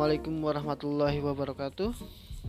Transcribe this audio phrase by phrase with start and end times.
[0.00, 1.92] Assalamualaikum warahmatullahi wabarakatuh.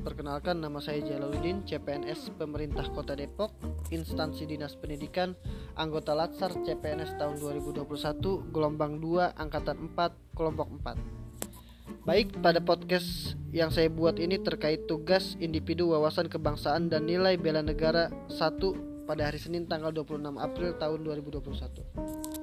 [0.08, 3.52] Perkenalkan nama saya Jalaluddin CPNS Pemerintah Kota Depok
[3.92, 5.36] Instansi Dinas Pendidikan
[5.76, 13.68] Anggota Latsar CPNS tahun 2021 Gelombang 2 Angkatan 4 Kelompok 4 Baik pada podcast yang
[13.68, 19.44] saya buat ini terkait tugas individu wawasan kebangsaan dan nilai bela negara 1 pada hari
[19.44, 22.41] Senin tanggal 26 April tahun 2021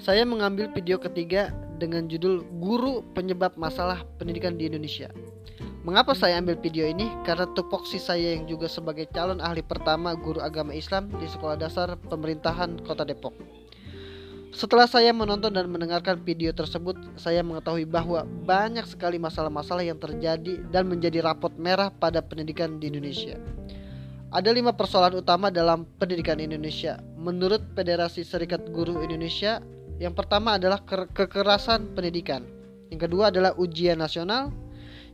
[0.00, 5.12] saya mengambil video ketiga dengan judul Guru Penyebab Masalah Pendidikan di Indonesia.
[5.80, 7.08] Mengapa saya ambil video ini?
[7.24, 11.96] Karena tupoksi saya yang juga sebagai calon ahli pertama guru agama Islam di Sekolah Dasar
[11.96, 13.32] Pemerintahan Kota Depok.
[14.50, 20.58] Setelah saya menonton dan mendengarkan video tersebut, saya mengetahui bahwa banyak sekali masalah-masalah yang terjadi
[20.68, 23.38] dan menjadi rapot merah pada pendidikan di Indonesia.
[24.30, 27.02] Ada lima persoalan utama dalam pendidikan Indonesia.
[27.18, 29.58] Menurut Federasi Serikat Guru Indonesia,
[29.98, 32.46] yang pertama adalah ke kekerasan pendidikan.
[32.94, 34.54] Yang kedua adalah ujian nasional.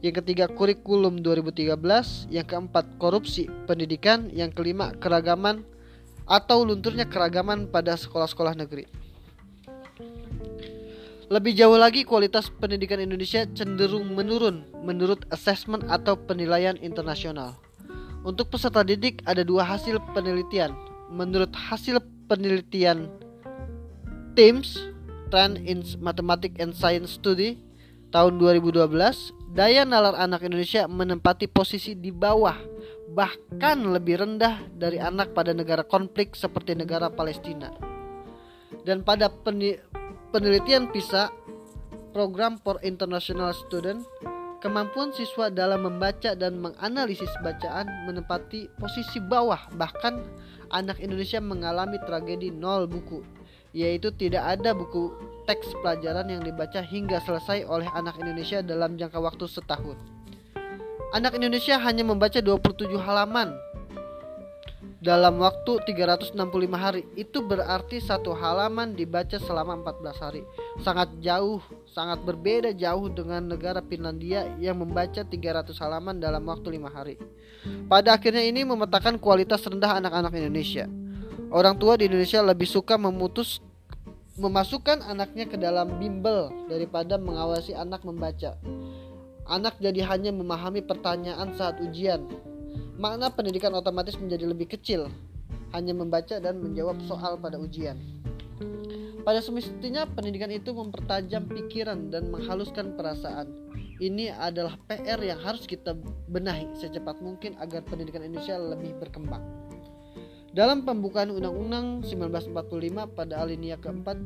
[0.05, 2.28] Yang ketiga kurikulum 2013.
[2.28, 4.28] Yang keempat korupsi pendidikan.
[4.36, 5.64] Yang kelima keragaman
[6.28, 8.84] atau lunturnya keragaman pada sekolah-sekolah negeri.
[11.33, 17.66] Lebih jauh lagi, kualitas pendidikan Indonesia cenderung menurun menurut asesmen atau penilaian internasional.
[18.27, 20.75] Untuk peserta didik ada dua hasil penelitian.
[21.15, 23.07] Menurut hasil penelitian
[24.35, 24.91] TIMSS
[25.31, 27.55] Trend in Mathematics and Science Study
[28.11, 28.91] tahun 2012,
[29.55, 32.59] daya nalar anak Indonesia menempati posisi di bawah
[33.15, 37.71] bahkan lebih rendah dari anak pada negara konflik seperti negara Palestina.
[38.83, 39.31] Dan pada
[40.35, 41.31] penelitian PISA,
[42.11, 44.03] Program for International Student,
[44.61, 50.25] kemampuan siswa dalam membaca dan menganalisis bacaan menempati posisi bawah bahkan
[50.73, 53.21] anak Indonesia mengalami tragedi nol buku
[53.77, 55.13] yaitu tidak ada buku
[55.45, 60.01] teks pelajaran yang dibaca hingga selesai oleh anak Indonesia dalam jangka waktu setahun.
[61.13, 63.53] Anak Indonesia hanya membaca 27 halaman
[65.06, 66.34] dalam waktu 365
[66.74, 67.06] hari.
[67.14, 70.42] Itu berarti satu halaman dibaca selama 14 hari.
[70.83, 76.90] Sangat jauh, sangat berbeda jauh dengan negara Finlandia yang membaca 300 halaman dalam waktu 5
[76.90, 77.14] hari.
[77.86, 80.90] Pada akhirnya ini memetakan kualitas rendah anak-anak Indonesia.
[81.55, 83.62] Orang tua di Indonesia lebih suka memutus
[84.36, 88.58] memasukkan anaknya ke dalam bimbel daripada mengawasi anak membaca.
[89.46, 92.27] Anak jadi hanya memahami pertanyaan saat ujian.
[92.96, 95.12] Makna pendidikan otomatis menjadi lebih kecil,
[95.77, 98.01] hanya membaca dan menjawab soal pada ujian.
[99.20, 103.52] Pada semestinya pendidikan itu mempertajam pikiran dan menghaluskan perasaan.
[104.01, 105.92] Ini adalah PR yang harus kita
[106.33, 109.45] benahi secepat mungkin agar pendidikan Indonesia lebih berkembang.
[110.56, 114.17] Dalam pembukaan Undang-Undang 1945 pada alinea keempat,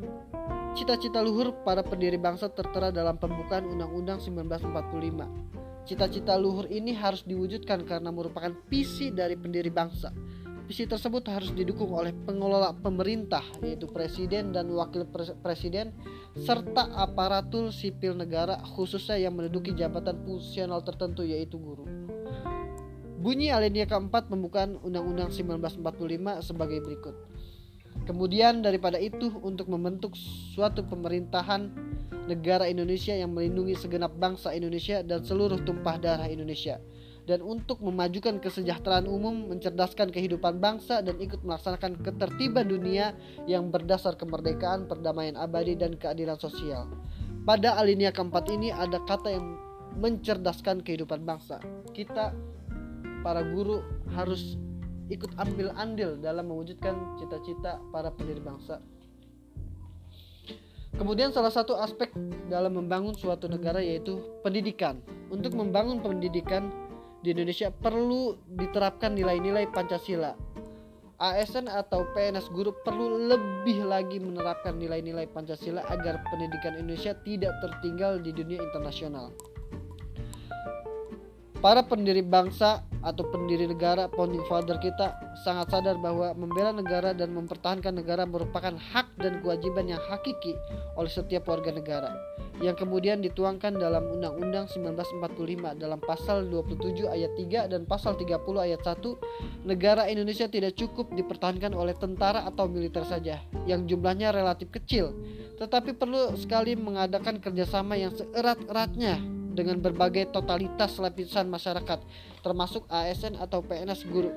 [0.79, 5.70] cita-cita luhur para pendiri bangsa tertera dalam pembukaan Undang-Undang 1945.
[5.91, 10.15] Cita-cita luhur ini harus diwujudkan karena merupakan visi dari pendiri bangsa.
[10.71, 15.03] Visi tersebut harus didukung oleh pengelola pemerintah, yaitu presiden dan wakil
[15.43, 15.91] presiden,
[16.39, 21.83] serta aparatur sipil negara, khususnya yang menduduki jabatan fungsional tertentu, yaitu guru.
[23.19, 27.19] Bunyi alinea keempat pembukaan Undang-Undang 1945 sebagai berikut.
[28.11, 30.19] Kemudian daripada itu untuk membentuk
[30.51, 31.71] suatu pemerintahan
[32.27, 36.83] negara Indonesia yang melindungi segenap bangsa Indonesia dan seluruh tumpah darah Indonesia
[37.31, 43.15] dan untuk memajukan kesejahteraan umum, mencerdaskan kehidupan bangsa dan ikut melaksanakan ketertiban dunia
[43.47, 46.91] yang berdasar kemerdekaan, perdamaian abadi dan keadilan sosial.
[47.47, 49.47] Pada alinea keempat ini ada kata yang
[50.03, 51.63] mencerdaskan kehidupan bangsa.
[51.95, 52.35] Kita
[53.23, 53.79] para guru
[54.11, 54.59] harus
[55.11, 58.79] ikut ambil andil dalam mewujudkan cita-cita para pendiri bangsa.
[60.95, 62.13] Kemudian salah satu aspek
[62.51, 65.03] dalam membangun suatu negara yaitu pendidikan.
[65.31, 66.71] Untuk membangun pendidikan
[67.23, 70.35] di Indonesia perlu diterapkan nilai-nilai Pancasila.
[71.21, 78.25] ASN atau PNS guru perlu lebih lagi menerapkan nilai-nilai Pancasila agar pendidikan Indonesia tidak tertinggal
[78.25, 79.29] di dunia internasional.
[81.61, 85.13] Para pendiri bangsa atau pendiri negara, founding father kita
[85.45, 90.57] sangat sadar bahwa membela negara dan mempertahankan negara merupakan hak dan kewajiban yang hakiki
[90.97, 92.17] oleh setiap warga negara
[92.61, 98.81] yang kemudian dituangkan dalam Undang-Undang 1945 dalam pasal 27 ayat 3 dan pasal 30 ayat
[98.85, 105.17] 1 negara Indonesia tidak cukup dipertahankan oleh tentara atau militer saja yang jumlahnya relatif kecil
[105.57, 111.99] tetapi perlu sekali mengadakan kerjasama yang seerat-eratnya dengan berbagai totalitas lapisan masyarakat,
[112.41, 114.31] termasuk ASN atau PNS guru.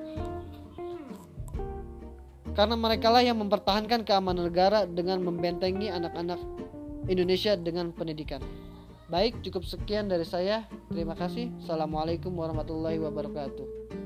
[2.54, 6.38] Karena mereka lah yang mempertahankan keamanan negara dengan membentengi anak-anak
[7.10, 8.38] Indonesia dengan pendidikan.
[9.10, 10.64] Baik, cukup sekian dari saya.
[10.88, 11.50] Terima kasih.
[11.60, 14.03] Assalamualaikum warahmatullahi wabarakatuh.